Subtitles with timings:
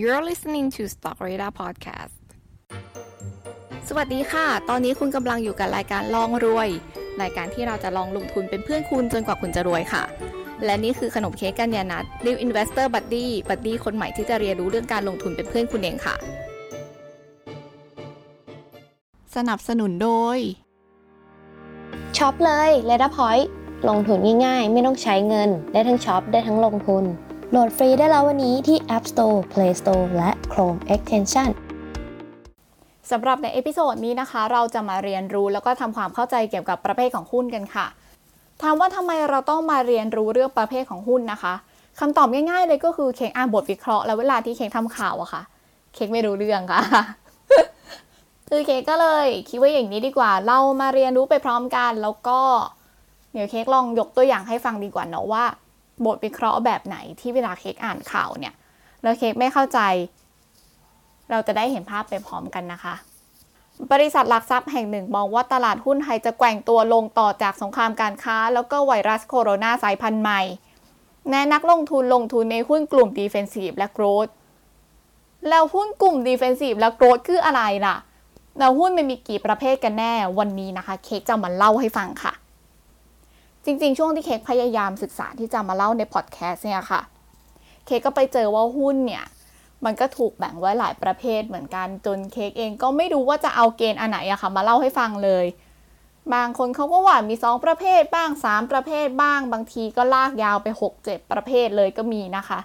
[0.00, 2.14] You're listening to Stock Radar Podcast
[3.88, 6.68] สวัสดีค่ะ ตอนนี้คุณกำลังอยู่กับรายการลองรวย
[7.22, 10.02] รายการที่เราจะลองลงทุนเป็นเพื่อนคุณจนกว่าคุณจะรวยค่ะ
[10.64, 16.14] และนี่คือขนมเค้กกัญญานัท New Investor Buddy Buddy คนใหม่ที่จะเรียนรู้เรื่องการลงทุนเป็นเพื่อนคุณเองค่ะ
[19.36, 20.38] สนับสนุนโดย
[22.16, 23.46] ช็อปเลย l e t a Point
[23.88, 27.06] ลงทุนง่ายๆ ไม่ต้องใช้เงิน ได้ทั้งช็อปได้ทั้งลงทุน
[27.52, 31.50] โหลดฟรีได้แล้ววันนี้ที่ App Store, Play Store และ Chrome Extension
[33.10, 37.86] สำหรับใน episode นี้นะคะ เราจะมาเรียนรู้แล้วก็ทำความเข้าใจเกี่ยวกับประเภทของหุ้นกันค่ะ
[38.62, 41.54] ถามว่าทำไมเราต้องมาเรียนรู้เรื่องประเภทของหุ้นนะคะ
[42.00, 45.42] คำตอบง่ายๆเลยก็คือเค้กอ่านบทวิเคราะห์แล้วเวลาที่เค้กทำข่าวอะค่ะ
[45.94, 46.80] เค้กไม่รู้เรื่องค่ะ
[48.48, 52.40] คือเค้กก็เลยคิดว่าอย่างนี้ดีกว่า เรามาเรียนรู้ไปพร้อมกัน แล้วก็
[53.32, 55.44] เดี๋ยวเค้กลองยกตัวอย่างให้ฟังดีกว่าเนาะว่า
[56.06, 58.54] บทวิเคราะห์แบบไหนที่เวลาเค้กอ่านข่าวเนี่ย
[59.02, 59.80] แล้วเค้กไม่เข้าใจ
[61.30, 62.94] เราจะได้เห็นภาพไปพร้อมกันนะคะ
[63.92, 70.40] บริษัทหลักทรัพย์แห่งหนึ่งมองว่าตลาดหุ้นไทยจะแกว่งตัวลงต่อจากสงครามการค้า แล้วก็ไวรัสโคโรนาสายพันธุ์ใหม่
[71.30, 74.30] แนะนักลงทุนลงทุนในหุ้นกลุ่ม Defensive และ Growth
[75.48, 77.96] แล้วหุ้นกลุ่ม Defensive และ Growth คืออะไรล่ะ
[78.58, 82.32] แล้วหุ้นมันมีกี่ประเภทกันแน่วันนี้นะคะ เค้กจะมาเล่าให้ฟังค่ะ
[83.64, 87.00] จริงๆ ช่วงที่เค้กพยายามศึกษาที่จะมาเล่าในพอดแคสต์เนี่ยค่ะ
[87.86, 89.24] เค้กก็ไปเจอว่าหุ้นเนี่ย
[89.84, 95.46] มันก็ถูกแบ่งไว้หลายประเภทเหมือนกันจนเค้กเองก็ไม่รู้ว่าจะเอาเกณฑ์อันไหนอะค่ะ มาเล่าให้ฟังเลย
[96.34, 100.66] บางคนเขาก็ว่ามี 2 ประเภทบ้าง 3 ประเภทบ้าง บางทีก็ลากยาวไป
[101.00, 102.60] 6-7 ประเภทเลยก็มีนะคะ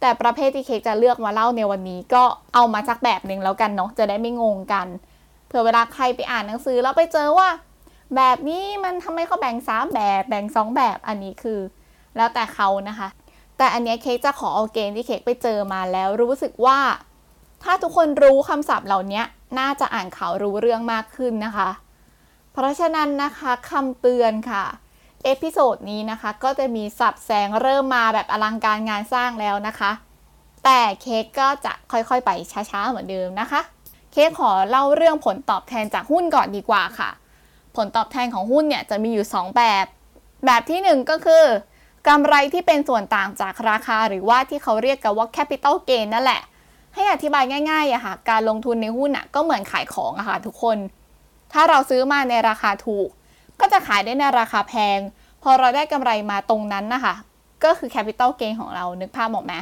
[0.00, 2.22] แต่ประเภทที่เค้กจะเลือกมาเล่าในวันนี้ก็
[2.54, 4.86] เอามาจากแบบหนึ่งแล้วกันเนาะจะได้ไม่งงกัน
[5.46, 7.48] เผื่อเวลาใครไปอ่านหนังสือแล้วไปเจอว่า
[8.16, 11.60] แบบนี้มันทำไมเขาแบ่งสามแบบแบ่งสองแบบอันนี้คือ
[12.16, 13.08] แล้วแต่เขานะคะ
[13.56, 16.78] แต่อันนี้เค้กจะขอเอาเกณฑ์ที่เค้กไปเจอมาแล้วรู้สึกว่า
[17.62, 19.22] ถ้าทุกคนรู้คำศัพท์เหล่านี้
[19.58, 21.70] น่าจะอ่านข่าวรู้เรื่องมากขึ้นนะคะ
[22.52, 24.64] เพราะฉะนั้นนะคะคำเตือนค่ะ
[25.24, 29.90] episode นี้นะคะ ก็จะมีศัพท์แสงเริ่มมาแบบอลังการงานสร้างแล้วนะคะ
[30.64, 32.30] แต่เค้กก็จะค่อยๆ ไป
[32.70, 33.60] ช้าๆ เหมือนเดิมนะคะ
[34.12, 37.10] เค้กขอเล่าเรื่องผลตอบแทนจากหุ้นก่อนดีกว่าค่ะ
[37.76, 39.86] ผลตอบแทนของหุ้นเนี่ยจะมีอยู่ 2 แบบ
[40.46, 41.44] แบบที่ 1 ก็คือ
[42.08, 46.42] กำไรที่เป็นส่วนต่างจากราคาหรือว่าที่เขาเรียกกันว่า capital gain นั่นแหละ
[46.94, 50.78] ให้อธิบายง่ายๆอะค่ะการลงทุนในหุ้นอะก็เหมือนขายของอะค่ะทุกคน
[51.52, 53.08] ถ้าเราซื้อมาในราคาถูก
[53.60, 54.98] ก็จะขายได้ในราคาแพง
[55.42, 57.14] พอเราได้กำไรมาตรงนั้นนะคะ
[57.64, 59.54] ก็คือ capital gain ของเรานึกภาพออกไหม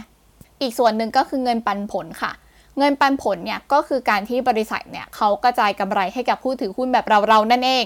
[0.60, 2.32] อีกส่วนหนึ่งก็คือเงินปันผลค่ะ
[2.78, 7.84] เงินปันผลเนี่ยก็คือการที่บริษัทเนี่ยเขากระจายกำไรให้กับผู้ถือหุ้นแบบเราๆนั่นเอง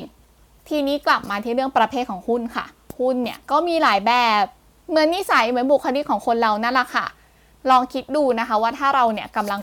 [0.69, 2.65] ทีนี้กลับมาที่เรื่องประเภทของหุ้นค่ะ
[2.99, 4.13] หุ้นเนี่ยก็มีหลายแบ
[4.43, 4.45] บ
[4.89, 7.07] เหมือนนิสัยเหมือนบุคลิกของคนเรานั่นแหละค่ะ
[7.71, 9.61] ลองคิดดูนะคะว่าถ้าเราเนี่ยกำลัง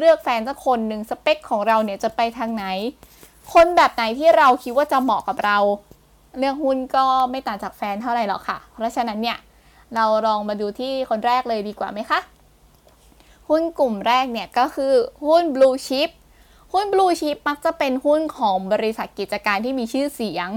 [0.00, 2.64] เลือกแฟนสักคนหนึ่งสเปคของเราเนี่ยจะไปทางไหน
[3.54, 5.58] คนแบบไหนที่เราคิดว่าจะเหมาะกับเรา
[6.38, 9.38] เรื่องหุ้นก็ไม่ต่างจากแฟนเท่าไหร่หรอกค่ะ เพราะฉะนั้นเนี่ย
[9.94, 12.20] เราลองมาดูที่คนแรกเลยดีกว่าไหมคะ
[13.48, 14.92] หุ้นกลุ่มแรกเนี่ยก็คือ
[15.26, 16.10] หุ้น blue chip
[16.72, 20.48] หุ้น blue chip มักจะเป็นหุ้นของบริษัทกิจการที่มีชื่อเสียง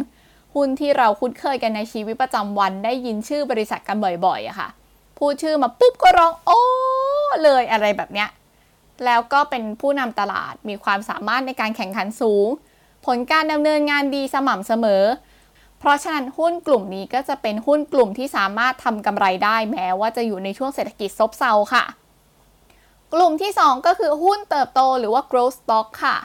[0.56, 4.70] หุ้นที่เราคุ้นเคยกันในชีวิตประจำวันได้ยินชื่อบริษัทกันบ่อยๆอะค่ะ
[5.18, 6.62] พูดชื่อมาปุ๊บก็ร้องโอ้
[7.44, 8.30] เลยอะไรแบบเนี้ย
[9.06, 12.48] แล้วก็เป็นผู้นำตลาดมีความสามารถในการแข่งขันสูง
[13.06, 15.04] ผลการดำเนินงานดีสม่ำเสมอ
[15.80, 21.86] เพราะฉะนั้นหุ้นกลุ่มนี้ก็จะเป็นหุ้นกลุ่มที่สามารถทำกำไรได้แม้ว่าจะอยู่ในช่วงเศรษฐกิจซบเซาค่ะ
[23.14, 26.18] กลุ่มที่ 2 ก็คือหุ้นเติบโตหรือว่า growth stock ค่ะ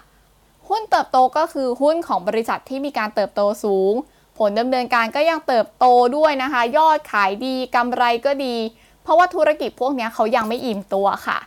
[0.69, 3.95] หุ้นเติบโตก็คือหุ้นของบริษัทที่มีการเติบโตสูง
[4.39, 8.57] ผลดำเนินการก็ยังเติบโตด้วยนะคะ ยอดขายดีกำไรก็ดี
[9.03, 11.39] เพราะว่าธุรกิจพวกนี้เขายังไม่อิ่มตัวค่ะ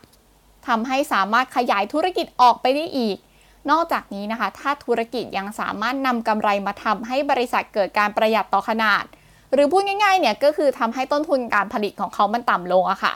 [0.68, 3.17] ทำให้สามารถขยายธุรกิจออกไปได้อีก
[3.72, 9.03] นอกจากนี้นะคะ ถ้าธุรกิจยังสามารถนำกำไรมาทำให้บริษัทเกิดการประหยัดต่อขนาด
[9.53, 13.13] หรือพูดง่ายๆเนี่ยก็คือทำให้ต้นทุนการผลิตของเขามันต่ำลงอะค่ะ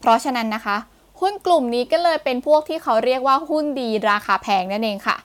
[0.00, 0.76] เพราะฉะนั้นนะคะ
[1.20, 5.16] หุ้นกลุ่มนี้ก็เลยเป็นพวกที่เขาเรียกว่าหุ้นดีราคาแพงนั่นเองค่ะ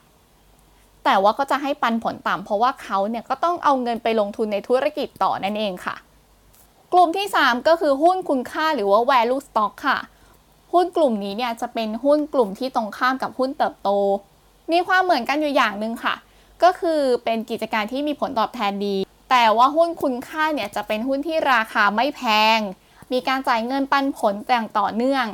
[1.04, 5.94] แต่ว่าก็จะให้ปันผลต่ำเพราะว่าเขาเนี่ยก็ต้องเอาเงินไปลงทุนในธุรกิจต่อนั่นเองค่ะ
[6.92, 9.98] กลุ่มที่ 3 ก็คือหุ้นคุณค่าหรือว่า value stock ค่ะ
[10.72, 13.90] หุ้นกลุ่มนี้เนี่ยจะเป็นหุ้นกลุ่มที่ตรงข้ามกับหุ้นเติบโต
[14.72, 16.14] มีความเหมือนกันอยู่อย่างหนึ่งค่ะ
[16.62, 18.96] ก็คือเป็นกิจการที่มีผลตอบแทนดี
[19.30, 22.22] แต่ว่าหุ้นคุณค่าเนี่ยจะเป็นหุ้นที่ราคาไม่แพ
[22.56, 22.58] ง
[23.12, 25.26] มีการจ่ายเงินปันผลอย่งต่อเนื่อง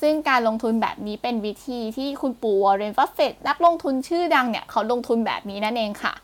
[0.00, 6.14] ซึ่งการลงทุนแบบนี้เป็นวิธีที่คุณปู่วอร์เรนฟัฟเฟตนักลงทุนชื่อดังเนี่ย เขาลงทุนแบบนี้นั่นเองค่ะ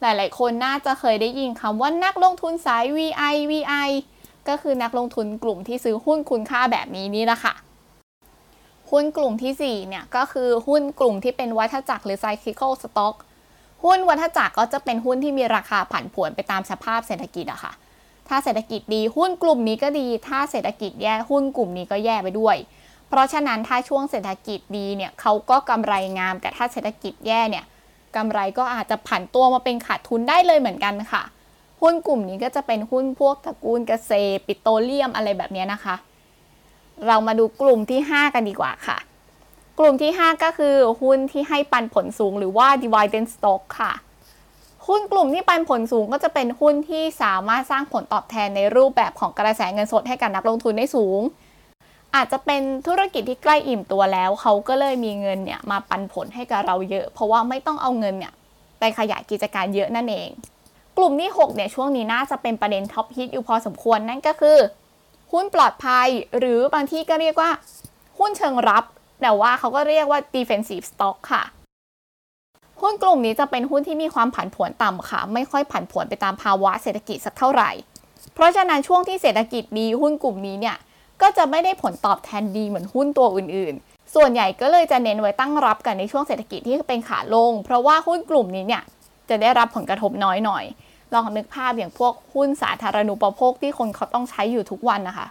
[0.00, 3.90] หลายๆ คนน่าจะเคยได้ยินคำว่านักลงทุนสาย VI VI
[4.48, 7.54] ก็คือนักลงทุนกลุ่มที่ซื้อหุ้นคุณค่าแบบนี้นี่แหละค่ะ
[8.90, 13.14] หุ้นกลุ่มทีสี่ 4 เนี่ย ก็คือหุ้นกลุ่มที่เป็นวัฏจักรหรือ cyclical stock
[13.84, 17.72] หุ้นวัฏจักรก็จะเป็นหุ้นที่มีราคาผันผวนไปตามสภาพเศรษฐกิจอะค่ะ
[18.28, 22.56] ถ้าเศรษฐกิจดีหุ้นกลุ่มนี้ก็ดี ถ้าเศรษฐกิจแย่หุ้นกลุ่มนี้ก็แย่ไปด้วย
[23.10, 27.64] เพราะฉะนั้นถ้าช่วงเศรษฐกิจดีเนี่ยเขาก็กำไรงาม แต่ถ้าเศรษฐกิจแย่เนี่ย
[28.16, 31.22] กำไรก็อาจจะผันตัวมาเป็นขาดทุนได้เลยเหมือนกันค่ะ
[31.80, 35.94] หุ้นกลุ่มนี้ก็จะเป็นหุ้นพวกตระกูลเกษตร ปิโตรเลียมอะไรแบบนี้นะคะ
[37.06, 38.98] เรามาดูกลุ่มที่ 5 กันดีกว่าค่ะ
[39.78, 43.92] กลุ่มที่ 5 ก็คือหุ้นที่ให้ปันผลสูงหรือว่า dividend stock ค่ะ
[44.86, 51.20] หุ้นกลุ่มที่ปันผลสูงก็จะเป็นหุ้นที่สามารถสร้างผลตอบแทนในรูปแบบของกระแสเงินสดให้กับนักลงทุนได้สูง
[52.14, 58.32] อาจจะเป็นธุรกิจที่ใกล้อิ่มตัวแล้ว เขาก็เลยมีเงินเนี่ยมาปันผลให้กับเราเยอะ เพราะว่าไม่ต้องเอาเงินเนี่ย
[58.78, 60.28] ไปขยายกิจการเยอะนั่นเอง
[60.96, 64.58] กลุ่มที่6เนี่ยช่วงนี้น่าจะเป็นประเด็นท็อปฮิตอยู่พอสมควรนั่นก็คือ
[65.32, 66.08] หุ้นปลอดภัย
[66.38, 67.50] หรือบางที่ก็เรียกว่า
[68.18, 68.84] หุ้นเชิงรับ
[69.22, 71.42] แต่ว่าเขาก็เรียกว่า defensive stock ค่ะ
[72.80, 77.70] หุ้นกลุ่มนี้จะเป็นหุ้นที่มีความผันผวนต่ำค่ะ ไม่ค่อยผันผวนไปตามภาวะเศรษฐกิจสักเท่าไหร่
[78.34, 80.76] เพราะฉะนั้นช่วงที่เศรษฐกิจดีหุ้นกลุ่มนี้เนี่ย
[81.22, 88.82] ก็จะไม่ได้ผลตอบแทนดีเหมือนหุ้นตัวอื่นๆ ส่วนใหญ่ก็เลยจะเน้นไว้ตั้งรับกันในช่วงเศรษฐกิจที่เป็นขาลง เพราะว่าหุ้นกลุ่มนี้เนี่ย
[89.28, 90.64] จะได้รับผลกระทบน้อยหน่อย
[91.14, 95.26] ลองนึกภาพอย่างพวกหุ้นสาธารณูปโภคที่คนเขาต้องใช้อยู่ทุกวันนะคะ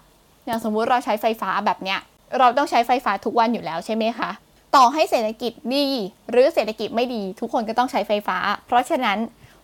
[0.45, 1.99] อย่างสมมุติเราใช้ไฟฟ้าแบบเนี้ย
[2.39, 4.29] เราต้องใช้ไฟฟ้าทุกวันอยู่แล้วใช่ไหมคะ
[4.75, 5.87] ต่อให้เศรษฐกิจดี
[6.31, 8.37] หรือเศรษฐกิจไม่ดีทุกคนก็ต้องใช้ไฟฟ้า
[8.67, 9.17] เพราะฉะนั้น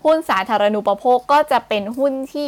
[0.03, 2.47] หุ้นสาธารณูปโภคก็จะเป็นหุ้นที่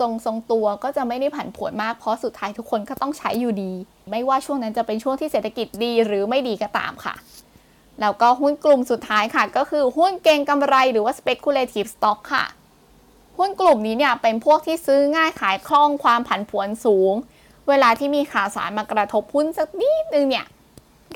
[0.00, 3.72] ทรงทรงตัวก็จะไม่ได้ผันผวนมากเพราะสุดท้ายทุกคนก็ต้องใช้อยู่ดี
[4.10, 7.14] ไม่ว่าช่วงนั้นจะเป็นช่วงที่เศรษฐกิจดีหรือไม่ดีก็ตามค่ะ
[8.00, 12.44] แล้วก็หุ้นกลุ่มสุดท้ายค่ะ ก็คือหุ้นเก็งกำไรหรือว่า speculative stock ค่ะ
[13.38, 17.14] หุ้นกลุ่มนี้เนี่ยเป็นพวกที่ซื้อง่ายขายคล่องความผันผวนสูง
[17.68, 20.46] เวลาที่มีข่าวสารมากระทบหุ้นสักนิดนึงเนี่ย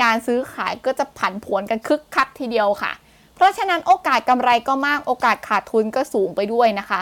[0.03, 2.93] การซื้อขายก็จะผันผวนกันคึกคักทีเดียวค่ะ
[3.35, 7.01] เพราะฉะนั้นโอกาสกำไรก็มากโอกาสขาดทุนก็สูงไปด้วยนะคะ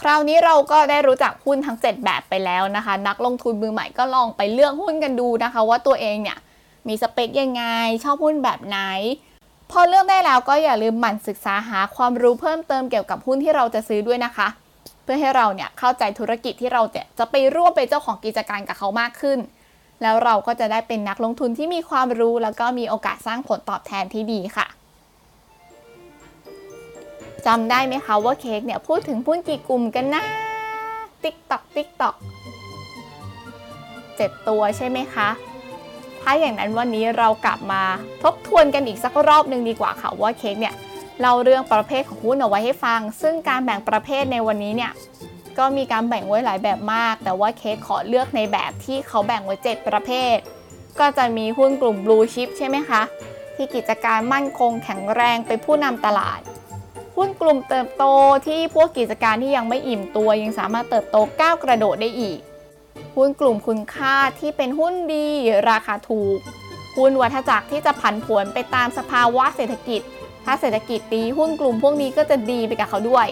[0.00, 6.38] คราวนี้เราก็ได้รู้จักหุ้นทั้ง 7 แบบไปแล้วนะคะ นักลงทุนมือใหม่ก็ลองไปเลือกหุ้นกันดูนะคะ ว่าตัวเองเนี่ย
[6.88, 7.64] มีสเปคยังไง
[8.04, 8.78] ชอบหุ้นแบบไหน
[9.70, 14.48] พอเลือกได้แล้วก็อย่าลืมหมั่นศึกษาหาความรู้เพิ่มเติมเกี่ยวกับหุ้นที่เราจะซื้อด้วยนะคะ
[15.02, 19.38] เพื่อให้เราเนี่ยเข้าใจธุรกิจที่เราจะจะไปร่วมเป็นเจ้าของกิจการกับเขามากขึ้น
[20.02, 24.66] แล้วเราก็จะได้เป็นนักลงทุนที่มีความรู้ แล้วก็มีโอกาสสร้างผลตอบแทนที่ดีค่ะ
[27.46, 30.22] จำได้ไหมคะว่าเค้กเนี่ยพูดถึงหุ้นกี่กลุ่มกันนะ
[31.22, 32.14] tick tock tick tock
[34.16, 35.28] เจ็ดตัวใช่ไหมคะ
[36.20, 37.82] ถ้าอย่างนั้นวันนี้เรากลับมา
[38.22, 40.74] ทบทวนกันอีกสักรอบหนึ่งดีกว่าค่ะว่าเค้กเนี่ย
[41.20, 44.92] เล่าเรื่องประเภทของหุ้นเอาไว้ให้ฟัง ซึ่งการแบ่งประเภทในวันนี้เนี่ย
[45.58, 50.36] ก็มีการแบ่งไว้หลายแบบมาก แต่ว่าเค้กขอเลือกในแบบที่เขาแบ่งไว้ 7 ประเภท
[50.98, 53.02] ก็จะมีหุ้นกลุ่ม blue chip ใช่ไหมคะ
[53.54, 56.40] ที่กิจการมั่นคงแข็งแรงเป็นผู้นำตลาด
[57.16, 58.04] หุ้นกลุ่มเติบโต
[58.46, 62.38] ที่พวกกิจการที่ยังไม่อิ่มตัว ยังสามารถเติบโตก้าวกระโดดได้อีก
[63.16, 65.26] หุ้นกลุ่มคุณค่าที่เป็นหุ้นดี
[65.70, 66.38] ราคาถูก
[66.96, 70.00] หุ้นวัฏจักรที่จะผันผวนไปตามสภาวะเศรษฐกิจ
[70.44, 73.26] ถ้าเศรษฐกิจดีหุ้นกลุ่มพวกนี้ก็จะดีไปกับเขาด้วย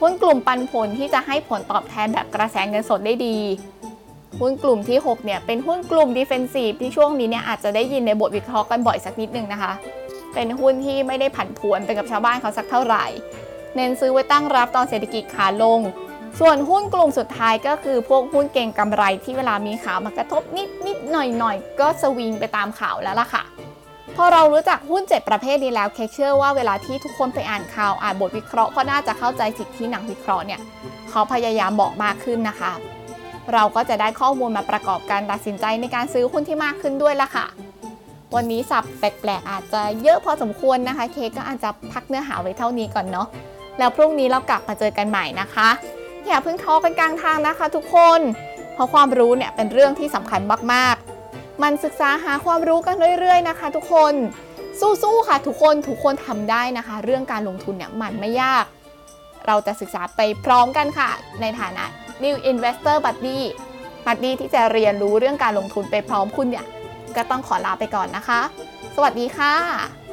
[0.00, 3.36] หุ้นกลุ่มปันผลที่จะให้ผลตอบแทนแบบกระแสเงินสดได้ดี
[4.40, 9.72] หุ้นกลุ่มที่ 6 เนี่ย เป็นหุ้นกลุ่ม defensive ที่ช่วงนี้เนี่ยอาจจะได้ยินในบทวิเคราะห์กันบ่อยสักนิดนึงนะคะ
[10.34, 13.06] เป็นหุ้นที่ไม่ได้ผันผวนไปกับชาวบ้านเขาสักเท่าไหร่
[13.74, 15.80] เน้นซื้อไว้ตั้งรับตอนเศรษฐกิจขาลง
[16.40, 23.44] ส่วนหุ้นกลุ่มสุดท้ายก็คือพวกหุ้นเก่งกำไรที่เวลามีข่าวมากระทบนิดนิดหน่อยหน่อยก็สวิงไปตามข่าวแล้วล่ะค่ะ
[24.16, 30.60] พอเรารู้จักหุ้น 7 ประเภทนี้แล้วเคเชื่อว่าเวลาที่ทุกคนไปอ่านข่าวอ่านบทวิเคราะห์ก็น่าจะเข้าใจสิ่งที่หนังวิเคราะห์เนี่ย
[31.10, 32.72] เขาพยายามบอกมากขึ้นนะคะ
[33.52, 37.46] เราก็จะได้ข้อมูลมาประกอบการตัดสินใจในการซื้อหุ้นที่มากขึ้นด้วยล่ะค่ะ
[38.34, 43.26] วันนี้สับแปลกๆ อาจจะเยอะพอสมควรนะคะ เคกก็อาจจะพักเนื้อหาไว้เท่านี้ก่อนเนาะ
[43.78, 45.68] แล้วพรุ่งนี้เรากลับมาเจอกันใหม่นะคะ
[46.26, 48.20] อย่าเพิ่งท้อกันกลางทางนะคะ ทุกคน
[48.74, 50.40] เพราะความรู้เนี่ยเป็นเรื่องที่สำคัญ
[50.72, 54.14] มากๆ มันศึกษาหาความรู้กันเรื่อยๆนะคะ ทุกคน
[55.02, 58.64] สู้ๆค่ะ ทุกคนทุกคนทำได้นะคะ เรื่องการลงทุนเนี่ยมันไม่ยาก
[59.46, 61.84] เราจะศึกษาไปพร้อมกันค่ะ ในฐานะ
[62.24, 63.40] New Investor Buddy
[64.06, 66.66] บัดดี้ที่จะเรียนรู้เรื่องการลงทุนไปพร้อมคุณเนี่ย
[67.16, 68.40] ก็ต้องขอลาไปก่อนนะคะ
[68.96, 70.03] สวัสดีค่ะ